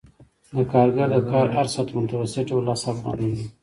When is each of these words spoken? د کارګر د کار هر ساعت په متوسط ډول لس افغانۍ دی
د 0.55 0.57
کارګر 0.71 1.07
د 1.15 1.19
کار 1.31 1.47
هر 1.55 1.65
ساعت 1.73 1.87
په 1.91 1.99
متوسط 2.03 2.43
ډول 2.49 2.63
لس 2.69 2.81
افغانۍ 2.93 3.29
دی 3.37 3.45